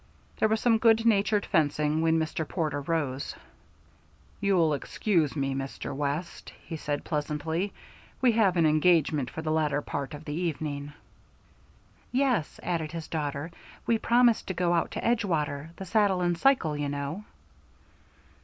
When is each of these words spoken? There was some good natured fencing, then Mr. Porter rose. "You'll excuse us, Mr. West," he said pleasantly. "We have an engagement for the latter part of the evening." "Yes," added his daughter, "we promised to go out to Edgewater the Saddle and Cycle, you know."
There 0.39 0.49
was 0.49 0.59
some 0.59 0.79
good 0.79 1.05
natured 1.05 1.45
fencing, 1.45 2.03
then 2.03 2.17
Mr. 2.17 2.43
Porter 2.47 2.81
rose. 2.81 3.35
"You'll 4.39 4.73
excuse 4.73 5.33
us, 5.33 5.37
Mr. 5.37 5.95
West," 5.95 6.51
he 6.65 6.75
said 6.75 7.03
pleasantly. 7.05 7.71
"We 8.19 8.31
have 8.31 8.57
an 8.57 8.65
engagement 8.65 9.29
for 9.29 9.43
the 9.43 9.51
latter 9.51 9.79
part 9.83 10.15
of 10.15 10.25
the 10.25 10.33
evening." 10.33 10.93
"Yes," 12.11 12.59
added 12.63 12.93
his 12.93 13.07
daughter, 13.09 13.51
"we 13.85 13.99
promised 13.99 14.47
to 14.47 14.55
go 14.55 14.73
out 14.73 14.89
to 14.89 15.01
Edgewater 15.05 15.69
the 15.75 15.85
Saddle 15.85 16.21
and 16.21 16.35
Cycle, 16.35 16.75
you 16.77 16.89
know." 16.89 17.23